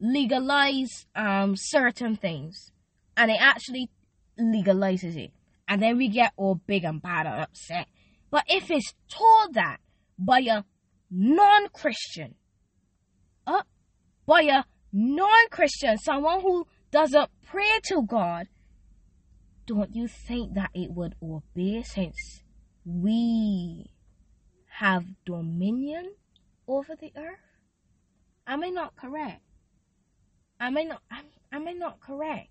legalize 0.00 1.06
um 1.14 1.54
certain 1.56 2.16
things, 2.16 2.72
and 3.16 3.30
it 3.30 3.38
actually 3.40 3.90
legalizes 4.38 5.16
it, 5.16 5.32
and 5.68 5.80
then 5.80 5.96
we 5.96 6.08
get 6.08 6.32
all 6.36 6.56
big 6.66 6.84
and 6.84 7.00
bad 7.00 7.26
and 7.26 7.40
upset. 7.40 7.86
But 8.30 8.44
if 8.48 8.70
it's 8.70 8.92
told 9.08 9.54
that 9.54 9.78
by 10.18 10.40
a 10.40 10.64
non-Christian, 11.10 12.34
uh, 13.46 13.62
by 14.26 14.42
a 14.42 14.64
non-Christian, 14.92 15.98
someone 15.98 16.40
who 16.40 16.66
doesn't 16.90 17.30
pray 17.46 17.80
to 17.84 18.02
God, 18.02 18.48
don't 19.66 19.94
you 19.94 20.08
think 20.08 20.54
that 20.54 20.70
it 20.74 20.90
would 20.90 21.14
obey 21.22 21.82
since 21.82 22.42
we 22.84 23.90
have 24.78 25.04
dominion 25.24 26.14
over 26.66 26.94
the 26.94 27.12
earth? 27.16 27.38
Am 28.46 28.62
I 28.62 28.68
not 28.68 28.94
correct? 28.96 29.42
Am 30.60 30.76
I 30.76 30.82
not? 30.82 31.02
Am, 31.10 31.24
am 31.52 31.68
I 31.68 31.72
not 31.72 32.00
correct? 32.00 32.48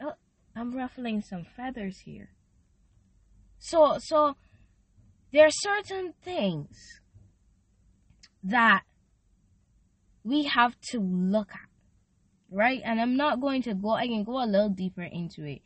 Oh, 0.00 0.12
I'm 0.54 0.76
ruffling 0.76 1.22
some 1.22 1.44
feathers 1.56 2.00
here. 2.04 2.30
So, 3.58 3.96
so 4.00 4.36
there 5.32 5.46
are 5.46 5.50
certain 5.50 6.12
things 6.24 7.00
that 8.44 8.82
we 10.24 10.44
have 10.44 10.78
to 10.90 10.98
look 11.00 11.52
at, 11.52 11.68
right? 12.50 12.80
And 12.84 13.00
I'm 13.00 13.16
not 13.16 13.40
going 13.40 13.62
to 13.62 13.74
go. 13.74 13.90
I 13.90 14.06
can 14.06 14.24
go 14.24 14.42
a 14.42 14.46
little 14.46 14.68
deeper 14.68 15.02
into 15.02 15.44
it, 15.44 15.62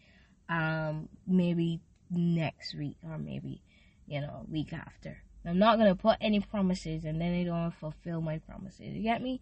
um, 0.48 1.08
maybe 1.26 1.80
next 2.10 2.74
week 2.76 2.96
or 3.02 3.18
maybe 3.18 3.62
you 4.06 4.20
know 4.20 4.44
week 4.48 4.72
after. 4.72 5.22
I'm 5.44 5.58
not 5.58 5.78
gonna 5.78 5.94
put 5.94 6.16
any 6.20 6.40
promises 6.40 7.04
and 7.04 7.20
then 7.20 7.32
I 7.34 7.44
don't 7.44 7.70
fulfill 7.72 8.20
my 8.20 8.38
promises. 8.38 8.94
You 8.94 9.02
get 9.02 9.22
me? 9.22 9.40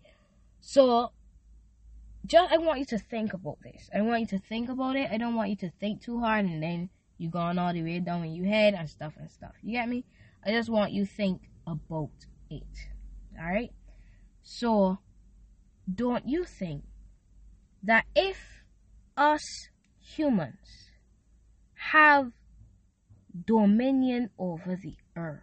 So 0.60 1.12
just 2.26 2.52
I 2.52 2.58
want 2.58 2.78
you 2.80 2.86
to 2.86 2.98
think 2.98 3.32
about 3.32 3.58
this. 3.62 3.88
I 3.94 4.02
want 4.02 4.20
you 4.20 4.38
to 4.38 4.38
think 4.38 4.68
about 4.68 4.96
it. 4.96 5.10
I 5.10 5.18
don't 5.18 5.34
want 5.34 5.50
you 5.50 5.56
to 5.56 5.70
think 5.80 6.02
too 6.02 6.20
hard 6.20 6.44
and 6.44 6.62
then 6.62 6.90
you 7.16 7.30
gone 7.30 7.58
all 7.58 7.72
the 7.72 7.82
way 7.82 8.00
down 8.00 8.24
in 8.24 8.34
your 8.34 8.46
head 8.46 8.74
and 8.74 8.88
stuff 8.88 9.14
and 9.18 9.30
stuff. 9.30 9.52
You 9.62 9.72
get 9.72 9.88
me? 9.88 10.04
I 10.44 10.50
just 10.50 10.68
want 10.68 10.92
you 10.92 11.06
think 11.06 11.42
about 11.66 12.10
it. 12.50 12.62
Alright? 13.38 13.72
So 14.42 14.98
don't 15.92 16.26
you 16.28 16.44
think 16.44 16.84
that 17.82 18.04
if 18.14 18.64
us 19.16 19.68
humans 19.98 20.83
have 21.90 22.32
dominion 23.46 24.30
over 24.38 24.76
the 24.76 24.96
earth, 25.16 25.42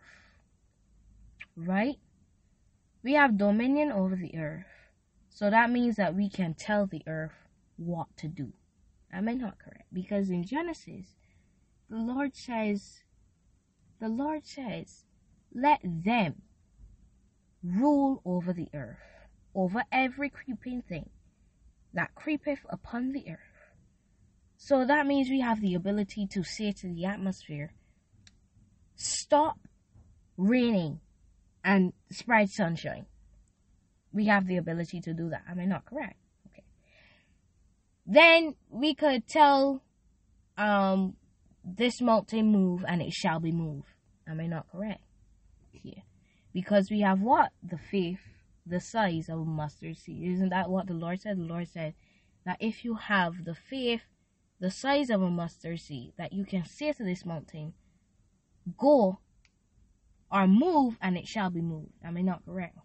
right? 1.56 1.98
We 3.04 3.14
have 3.14 3.38
dominion 3.38 3.92
over 3.92 4.16
the 4.16 4.38
earth. 4.38 4.66
So 5.30 5.50
that 5.50 5.70
means 5.70 5.96
that 5.98 6.16
we 6.16 6.30
can 6.30 6.54
tell 6.54 6.88
the 6.88 7.04
earth 7.08 7.48
what 7.78 8.08
to 8.18 8.28
do. 8.28 8.54
Am 9.14 9.30
I 9.30 9.34
not 9.34 9.60
correct? 9.60 9.86
Because 9.94 10.30
in 10.30 10.44
Genesis, 10.44 11.16
the 11.90 11.98
Lord 11.98 12.36
says, 12.36 13.04
the 14.00 14.10
Lord 14.10 14.46
says, 14.46 15.06
let 15.54 15.80
them 15.84 16.42
rule 17.64 18.22
over 18.26 18.52
the 18.52 18.70
earth, 18.74 18.98
over 19.54 19.84
every 19.92 20.30
creeping 20.30 20.82
thing 20.82 21.10
that 21.94 22.16
creepeth 22.16 22.66
upon 22.70 23.12
the 23.12 23.26
earth. 23.30 23.51
So 24.64 24.86
that 24.86 25.08
means 25.08 25.30
we 25.30 25.42
have 25.42 25.60
the 25.60 25.74
ability 25.74 26.28
to 26.34 26.44
say 26.44 26.72
to 26.72 26.88
the 26.88 27.06
atmosphere, 27.06 27.72
stop 28.96 29.58
raining 30.38 31.00
and 31.64 31.94
spread 32.12 32.50
sunshine 32.50 33.06
we 34.14 34.26
have 34.26 34.48
the 34.48 34.58
ability 34.58 35.02
to 35.02 35.14
do 35.14 35.30
that. 35.30 35.44
Am 35.50 35.60
I 35.60 35.66
not 35.66 35.86
correct? 35.86 36.18
Okay. 36.48 36.64
Then 38.06 38.56
we 38.70 38.94
could 38.94 39.28
tell 39.28 39.82
um 40.58 41.16
this 41.64 42.02
mountain 42.02 42.52
move 42.52 42.84
and 42.88 43.02
it 43.02 43.14
shall 43.14 43.40
be 43.40 43.52
moved. 43.52 43.88
Am 44.28 44.40
I 44.40 44.48
not 44.48 44.68
correct? 44.72 45.02
Here. 45.72 46.04
Because 46.54 46.90
we 46.92 47.02
have 47.02 47.22
what? 47.22 47.52
The 47.64 47.78
faith, 47.78 48.20
the 48.66 48.80
size 48.80 49.30
of 49.30 49.46
mustard 49.48 49.98
seed. 49.98 50.34
Isn't 50.34 50.50
that 50.50 50.70
what 50.70 50.88
the 50.88 50.94
Lord 50.94 51.22
said? 51.22 51.38
The 51.38 51.44
Lord 51.44 51.68
said 51.70 51.94
that 52.46 52.58
if 52.60 52.84
you 52.84 52.96
have 52.96 53.46
the 53.46 53.56
faith, 53.56 54.02
the 54.62 54.70
size 54.70 55.10
of 55.10 55.24
a 55.24 55.30
mustard 55.30 55.80
seed, 55.80 56.14
that 56.18 56.32
you 56.32 56.46
can 56.46 56.64
say 56.64 56.94
to 56.94 57.04
this 57.04 57.26
mountain, 57.26 57.74
go 58.78 59.20
or 60.32 60.48
move 60.48 60.98
and 61.02 61.18
it 61.18 61.28
shall 61.28 61.50
be 61.50 61.62
moved. 61.62 61.92
Am 62.04 62.16
I 62.16 62.22
not 62.22 62.46
correct? 62.46 62.78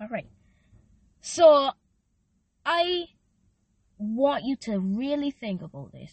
All 0.00 0.08
right. 0.08 0.28
So 1.20 1.70
I 2.64 3.04
want 3.98 4.44
you 4.44 4.56
to 4.56 4.80
really 4.80 5.30
think 5.30 5.60
about 5.60 5.92
this. 5.92 6.12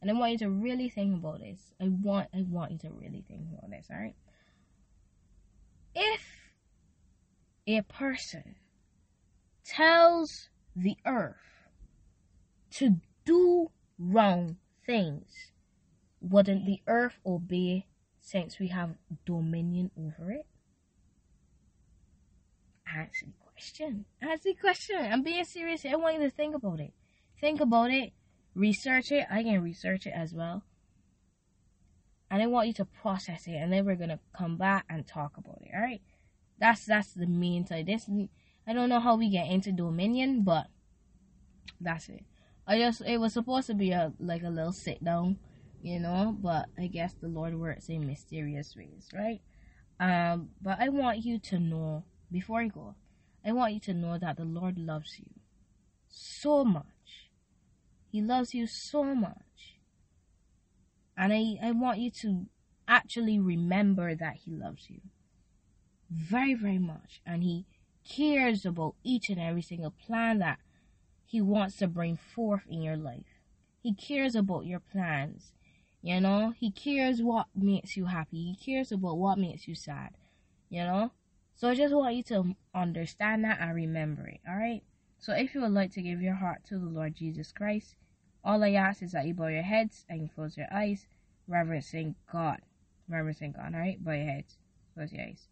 And 0.00 0.08
I 0.08 0.14
want 0.14 0.32
you 0.32 0.38
to 0.38 0.50
really 0.50 0.88
think 0.88 1.16
about 1.16 1.40
this. 1.40 1.72
I 1.80 1.88
want 1.88 2.28
I 2.32 2.44
want 2.48 2.70
you 2.70 2.78
to 2.78 2.90
really 2.90 3.24
think 3.26 3.42
about 3.52 3.70
this, 3.70 3.88
all 3.90 3.98
right? 3.98 4.14
If 5.94 6.22
a 7.66 7.82
person 7.82 8.54
tells 9.64 10.48
the 10.74 10.96
earth 11.04 11.36
to 12.70 12.96
do 13.24 13.70
wrong 14.00 14.56
things, 14.86 15.52
wouldn't 16.20 16.64
the 16.66 16.80
earth 16.86 17.18
obey 17.24 17.86
since 18.18 18.58
we 18.58 18.68
have 18.68 18.94
dominion 19.26 19.90
over 19.96 20.32
it? 20.32 20.46
Answer 22.96 23.26
the 23.26 23.32
question. 23.52 24.04
Answer 24.20 24.50
the 24.50 24.54
question. 24.54 24.96
I'm 24.98 25.22
being 25.22 25.44
serious. 25.44 25.84
I 25.84 25.94
want 25.96 26.16
you 26.16 26.22
to 26.22 26.30
think 26.30 26.54
about 26.54 26.80
it. 26.80 26.92
Think 27.40 27.60
about 27.60 27.90
it. 27.90 28.12
Research 28.54 29.12
it. 29.12 29.26
I 29.30 29.42
can 29.42 29.62
research 29.62 30.06
it 30.06 30.14
as 30.14 30.34
well. 30.34 30.64
And 32.30 32.42
I 32.42 32.46
want 32.46 32.68
you 32.68 32.74
to 32.74 32.84
process 32.84 33.46
it, 33.46 33.54
and 33.54 33.72
then 33.72 33.84
we're 33.84 33.96
gonna 33.96 34.20
come 34.36 34.56
back 34.56 34.84
and 34.88 35.06
talk 35.06 35.36
about 35.36 35.62
it. 35.62 35.70
All 35.74 35.80
right? 35.80 36.00
That's 36.58 36.84
that's 36.84 37.12
the 37.12 37.26
main. 37.26 37.66
This 37.68 38.08
I 38.66 38.72
don't 38.72 38.88
know 38.88 39.00
how 39.00 39.16
we 39.16 39.30
get 39.30 39.48
into 39.48 39.72
Dominion, 39.72 40.42
but 40.42 40.66
that's 41.80 42.08
it. 42.08 42.24
I 42.70 42.78
just 42.78 43.02
it 43.02 43.18
was 43.18 43.32
supposed 43.32 43.66
to 43.66 43.74
be 43.74 43.90
a 43.90 44.12
like 44.18 44.42
a 44.42 44.48
little 44.48 44.72
sit 44.72 45.04
down 45.04 45.38
you 45.82 45.98
know, 45.98 46.36
but 46.38 46.66
I 46.78 46.86
guess 46.86 47.14
the 47.14 47.28
Lord 47.28 47.58
works 47.58 47.88
in 47.88 48.06
mysterious 48.06 48.74
ways, 48.76 49.08
right? 49.14 49.40
Um, 49.98 50.50
but 50.60 50.78
I 50.80 50.88
want 50.88 51.24
you 51.24 51.38
to 51.38 51.58
know 51.58 52.04
before 52.30 52.60
I 52.60 52.68
go, 52.68 52.94
I 53.44 53.52
want 53.52 53.74
you 53.74 53.80
to 53.80 53.94
know 53.94 54.18
that 54.18 54.36
the 54.36 54.44
Lord 54.44 54.78
loves 54.78 55.18
you 55.18 55.26
so 56.08 56.64
much. 56.64 57.30
He 58.10 58.20
loves 58.20 58.54
you 58.54 58.66
so 58.66 59.14
much. 59.14 59.78
And 61.16 61.32
I, 61.32 61.56
I 61.62 61.72
want 61.72 61.98
you 61.98 62.10
to 62.22 62.46
actually 62.88 63.38
remember 63.38 64.14
that 64.14 64.36
He 64.44 64.52
loves 64.52 64.90
you 64.90 65.00
very, 66.10 66.54
very 66.54 66.78
much. 66.78 67.20
And 67.24 67.42
He 67.42 67.66
cares 68.08 68.66
about 68.66 68.96
each 69.02 69.30
and 69.30 69.40
every 69.40 69.62
single 69.62 69.92
plan 69.92 70.38
that 70.38 70.58
He 71.30 71.40
wants 71.40 71.76
to 71.76 71.86
bring 71.86 72.16
forth 72.16 72.64
in 72.68 72.82
your 72.82 72.96
life. 72.96 73.38
He 73.80 73.94
cares 73.94 74.34
about 74.34 74.66
your 74.66 74.80
plans. 74.80 75.52
You 76.02 76.20
know, 76.20 76.54
He 76.58 76.72
cares 76.72 77.22
what 77.22 77.46
makes 77.54 77.96
you 77.96 78.06
happy. 78.06 78.52
He 78.52 78.56
cares 78.56 78.90
about 78.90 79.16
what 79.16 79.38
makes 79.38 79.68
you 79.68 79.76
sad. 79.76 80.10
You 80.70 80.82
know? 80.82 81.12
So 81.54 81.68
I 81.68 81.76
just 81.76 81.94
want 81.94 82.16
you 82.16 82.24
to 82.24 82.56
understand 82.74 83.44
that 83.44 83.60
and 83.60 83.76
remember 83.76 84.26
it. 84.26 84.40
Alright? 84.48 84.82
So 85.20 85.32
if 85.32 85.54
you 85.54 85.60
would 85.60 85.70
like 85.70 85.92
to 85.92 86.02
give 86.02 86.20
your 86.20 86.34
heart 86.34 86.64
to 86.66 86.78
the 86.80 86.86
Lord 86.86 87.14
Jesus 87.14 87.52
Christ, 87.52 87.94
all 88.42 88.64
I 88.64 88.72
ask 88.72 89.00
is 89.00 89.12
that 89.12 89.24
you 89.24 89.34
bow 89.34 89.46
your 89.46 89.62
heads 89.62 90.04
and 90.08 90.22
you 90.22 90.30
close 90.34 90.56
your 90.56 90.66
eyes, 90.72 91.06
reverencing 91.46 92.16
God. 92.32 92.58
Reverencing 93.08 93.52
God, 93.52 93.72
alright? 93.72 94.02
Bow 94.02 94.14
your 94.14 94.26
heads, 94.26 94.58
close 94.94 95.12
your 95.12 95.22
eyes. 95.22 95.46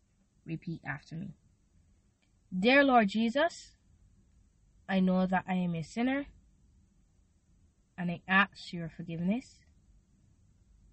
Repeat 0.44 0.80
after 0.84 1.14
me. 1.14 1.36
Dear 2.58 2.82
Lord 2.82 3.10
Jesus, 3.10 3.76
I 4.88 5.00
know 5.00 5.26
that 5.26 5.44
I 5.46 5.54
am 5.54 5.74
a 5.74 5.82
sinner 5.82 6.26
and 7.96 8.10
I 8.10 8.22
ask 8.26 8.72
your 8.72 8.88
forgiveness. 8.88 9.56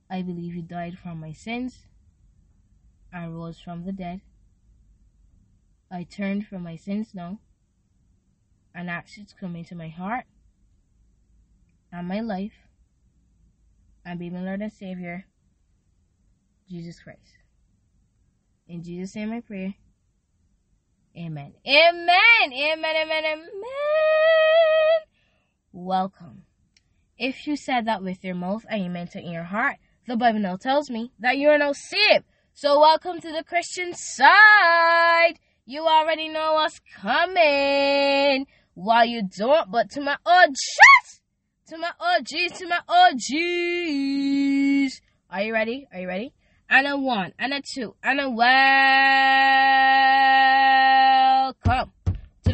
I 0.10 0.22
believe 0.22 0.56
you 0.56 0.62
died 0.62 0.98
for 1.02 1.16
my 1.16 1.32
sins 1.32 1.86
and 3.14 3.34
rose 3.36 3.60
from 3.60 3.86
the 3.86 3.94
dead. 3.94 4.22
I 5.90 6.04
turn 6.04 6.42
from 6.42 6.64
my 6.64 6.76
sins 6.76 7.10
now 7.14 7.40
and 8.74 8.90
ask 8.90 9.18
you 9.18 9.24
to 9.26 9.36
come 9.36 9.56
into 9.56 9.76
my 9.76 9.88
heart 9.88 10.26
and 11.92 12.08
my 12.08 12.20
life 12.20 12.68
and 14.04 14.20
be 14.20 14.30
my 14.30 14.42
Lord 14.42 14.62
and 14.62 14.74
Savior, 14.74 15.26
Jesus 16.70 17.00
Christ. 17.00 17.38
In 18.68 18.84
Jesus' 18.84 19.16
name 19.16 19.32
I 19.32 19.40
pray. 19.40 19.78
Amen. 21.18 21.54
Amen. 21.66 22.18
Amen. 22.52 22.96
Amen. 22.96 23.24
Amen. 23.26 23.44
Welcome. 25.72 26.44
If 27.18 27.48
you 27.48 27.56
said 27.56 27.86
that 27.86 28.04
with 28.04 28.22
your 28.24 28.36
mouth 28.36 28.66
and 28.70 28.84
you 28.84 28.90
meant 28.90 29.16
it 29.16 29.24
in 29.24 29.32
your 29.32 29.46
heart, 29.46 29.78
the 30.08 30.18
Bible 30.18 30.40
now 30.40 30.58
tells 30.58 30.90
me 30.90 31.14
that 31.20 31.38
you 31.38 31.48
are 31.50 31.58
now 31.58 31.72
saved. 31.72 32.26
So 32.54 32.82
welcome 32.82 33.22
to 33.22 33.32
the 33.32 33.46
Christian 33.46 33.94
side. 33.94 35.40
You 35.66 35.88
already 35.88 36.28
know 36.28 36.54
what's 36.56 36.82
coming. 37.02 38.46
While 38.74 39.06
you 39.06 39.24
don't, 39.38 39.72
but 39.72 39.90
to 39.92 40.02
my 40.02 40.18
OGs, 40.26 41.22
to 41.68 41.78
my 41.78 41.92
OGs, 41.98 42.60
to 42.60 42.68
my 42.68 42.82
OGs. 42.90 43.32
Are 45.30 45.42
you 45.44 45.54
ready? 45.54 45.88
Are 45.94 46.00
you 46.00 46.08
ready? 46.08 46.34
And 46.70 46.86
a 46.88 46.98
one, 46.98 47.32
and 47.40 47.54
a 47.54 47.62
two, 47.62 47.96
and 48.04 48.20
a 48.20 48.30
to 48.30 48.36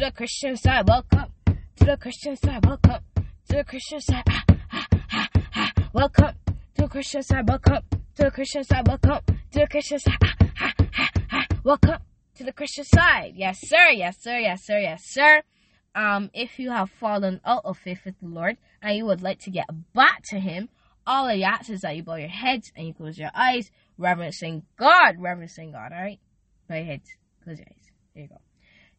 the 0.02 0.10
Christian 0.10 0.56
side. 0.56 0.88
Welcome 0.88 1.26
to 1.76 1.84
the 1.84 1.96
Christian 1.96 2.34
side. 2.34 2.66
Welcome 2.66 3.04
to 3.14 3.56
the 3.56 3.62
Christian 3.62 4.00
side. 4.00 4.24
Ah, 4.28 4.44
ah, 4.72 4.86
ah, 5.12 5.28
ah. 5.54 5.72
Welcome 5.92 6.34
to 6.74 6.82
the 6.82 6.88
Christian 6.88 7.22
side. 7.22 7.48
Welcome 7.48 7.82
to 8.16 8.24
the 8.24 8.30
Christian 8.32 8.64
side. 8.64 8.88
Welcome 8.88 9.20
to 9.52 9.60
the 9.60 9.66
Christian 9.68 10.00
side. 10.00 10.18
Ah, 10.20 10.34
ah, 10.60 10.74
ah, 10.98 11.10
ah. 11.30 11.46
Welcome 11.62 11.98
to 12.34 12.42
the 12.42 12.52
Christian 12.52 12.84
side. 12.84 13.34
Yes, 13.36 13.60
sir. 13.62 13.90
Yes, 13.90 14.16
sir. 14.20 14.38
Yes, 14.38 14.66
sir. 14.66 14.78
Yes, 14.80 15.02
sir. 15.04 15.42
Um, 15.94 16.30
if 16.34 16.58
you 16.58 16.72
have 16.72 16.90
fallen 16.90 17.40
out 17.44 17.62
of 17.64 17.78
faith 17.78 18.00
with 18.04 18.18
the 18.18 18.26
Lord 18.26 18.56
and 18.82 18.96
you 18.96 19.06
would 19.06 19.22
like 19.22 19.38
to 19.42 19.52
get 19.52 19.66
back 19.94 20.22
to 20.30 20.40
Him, 20.40 20.68
all 21.06 21.26
I 21.26 21.38
ask 21.42 21.70
is 21.70 21.82
that 21.82 21.94
you 21.94 22.02
bow 22.02 22.16
your 22.16 22.26
heads 22.26 22.72
and 22.74 22.88
you 22.88 22.92
close 22.92 23.18
your 23.18 23.30
eyes, 23.36 23.70
reverencing 23.98 24.64
God, 24.76 25.20
reverencing 25.20 25.70
God. 25.70 25.92
All 25.92 26.02
right, 26.02 26.18
bow 26.68 26.74
your 26.74 26.86
heads, 26.86 27.08
close 27.44 27.58
your 27.58 27.68
eyes. 27.68 27.86
There 28.14 28.24
you 28.24 28.28
go. 28.30 28.40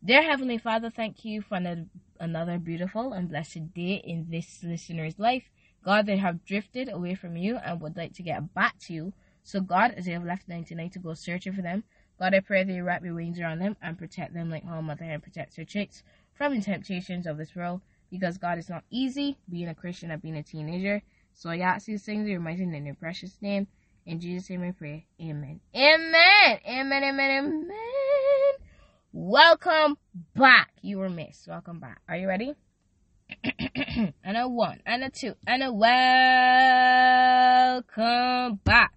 Dear 0.06 0.22
Heavenly 0.24 0.58
Father, 0.58 0.90
thank 0.90 1.24
you 1.24 1.42
for 1.42 1.56
another, 1.56 1.86
another 2.20 2.58
beautiful 2.60 3.14
and 3.14 3.30
blessed 3.30 3.74
day 3.74 4.02
in 4.04 4.28
this 4.30 4.62
listener's 4.62 5.18
life. 5.18 5.44
God, 5.82 6.08
they 6.08 6.18
have 6.18 6.44
drifted 6.44 6.90
away 6.90 7.16
from 7.16 7.38
you 7.38 7.56
and 7.56 7.80
would 7.80 7.96
like 7.96 8.14
to 8.16 8.24
get 8.24 8.54
back 8.54 8.78
to 8.80 8.94
you. 8.94 9.14
So, 9.44 9.62
God, 9.62 9.92
as 9.92 10.06
they 10.06 10.12
have 10.12 10.26
left 10.26 10.50
99 10.50 10.90
to 10.90 11.00
go 11.00 11.14
searching 11.14 11.54
for 11.54 11.62
them, 11.62 11.86
God, 12.20 12.34
I 12.34 12.42
pray 12.42 12.66
that 12.66 12.74
you 12.74 12.84
wrap 12.84 13.06
your 13.06 13.14
wings 13.14 13.40
around 13.40 13.60
them 13.60 13.78
and 13.82 13.98
protect 13.98 14.34
them 14.34 14.50
like 14.50 14.66
how 14.66 14.82
mother 14.82 15.06
hen 15.06 15.22
protects 15.22 15.56
her 15.56 15.64
chicks 15.64 16.04
from 16.34 16.54
the 16.54 16.62
temptations 16.62 17.26
of 17.26 17.38
this 17.38 17.56
world. 17.56 17.80
Because 18.12 18.38
God 18.38 18.58
is 18.58 18.70
not 18.70 18.84
easy 18.90 19.38
being 19.50 19.70
a 19.70 19.76
Christian 19.76 20.12
and 20.12 20.22
being 20.22 20.36
a 20.36 20.44
teenager. 20.44 21.02
So 21.34 21.50
I 21.50 21.60
ask 21.60 21.86
these 21.86 22.04
things 22.04 22.26
in 22.26 22.32
your 22.32 22.42
mighty 22.42 22.64
and 22.64 22.76
in 22.76 22.86
your 22.86 22.96
precious 22.96 23.38
name. 23.42 23.68
In 24.06 24.20
Jesus' 24.20 24.50
name 24.50 24.64
I 24.64 24.72
pray. 24.72 25.06
Amen. 25.22 25.62
Amen. 25.74 26.60
Amen. 26.68 27.04
Amen. 27.04 27.32
Amen. 27.32 28.03
Welcome 29.16 29.98
back. 30.36 30.72
You 30.82 30.98
were 30.98 31.08
missed. 31.08 31.48
Welcome 31.48 31.80
back. 31.80 32.02
Are 32.10 32.18
you 32.18 32.28
ready? 32.28 32.56
and 33.44 34.36
a 34.36 34.48
one, 34.48 34.80
and 34.88 35.04
a 35.04 35.12
two, 35.12 35.36
and 35.46 35.62
a 35.62 35.72
welcome 35.72 35.86
back 38.64 38.92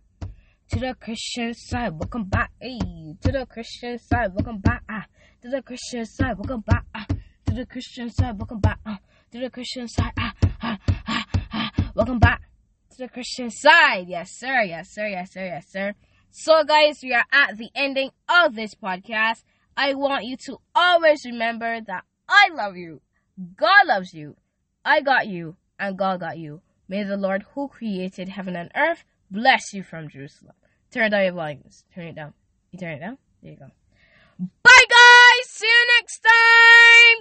to 0.70 0.80
the 0.80 0.96
Christian 0.98 1.52
side. 1.52 1.92
Welcome 1.98 2.24
back, 2.24 2.50
hey, 2.58 2.78
to 3.20 3.30
the 3.30 3.44
Christian 3.44 3.98
side. 3.98 4.32
Welcome 4.32 4.60
back, 4.60 4.84
ah, 4.88 5.04
to 5.42 5.50
the 5.50 5.60
Christian 5.60 6.06
side. 6.06 6.38
Welcome 6.38 6.62
back, 6.62 6.86
ah, 6.94 7.04
to 7.48 7.54
the 7.54 7.66
Christian 7.66 8.08
side. 8.08 8.38
Welcome 8.38 8.60
back, 8.60 8.78
ah, 8.86 8.98
to 9.32 9.38
the 9.38 9.50
Christian 9.50 9.86
side. 9.86 10.12
Ah, 10.18 10.32
ah, 10.62 10.78
ah, 11.06 11.26
ah. 11.52 11.70
Welcome 11.94 12.20
back 12.20 12.40
to 12.92 12.96
the 13.04 13.08
Christian 13.08 13.50
side. 13.50 14.06
Yes, 14.08 14.30
sir. 14.32 14.62
Yes, 14.62 14.94
sir. 14.94 15.08
Yes, 15.08 15.34
sir. 15.34 15.44
Yes, 15.44 15.66
sir. 15.70 15.92
So, 16.30 16.64
guys, 16.64 17.00
we 17.02 17.12
are 17.12 17.26
at 17.30 17.58
the 17.58 17.68
ending 17.74 18.12
of 18.30 18.54
this 18.54 18.74
podcast. 18.74 19.42
I 19.76 19.94
want 19.94 20.24
you 20.24 20.36
to 20.46 20.58
always 20.74 21.24
remember 21.24 21.80
that 21.80 22.04
I 22.28 22.48
love 22.52 22.76
you. 22.76 23.00
God 23.56 23.86
loves 23.86 24.14
you. 24.14 24.36
I 24.84 25.00
got 25.00 25.26
you, 25.26 25.56
and 25.78 25.98
God 25.98 26.20
got 26.20 26.38
you. 26.38 26.62
May 26.88 27.02
the 27.02 27.16
Lord 27.16 27.44
who 27.54 27.68
created 27.68 28.28
heaven 28.30 28.56
and 28.56 28.70
earth 28.74 29.04
bless 29.30 29.74
you 29.74 29.82
from 29.82 30.08
Jerusalem. 30.08 30.54
Turn 30.90 31.10
down 31.10 31.24
your 31.24 31.32
volumes. 31.32 31.84
Turn 31.94 32.06
it 32.06 32.14
down. 32.14 32.32
You 32.70 32.78
turn 32.78 32.94
it 32.94 33.00
down? 33.00 33.18
There 33.42 33.52
you 33.52 33.58
go. 33.58 33.70
Bye, 34.38 34.84
guys! 34.88 35.50
See 35.50 35.66
you 35.66 35.86
next 35.98 36.20
time! 36.20 37.14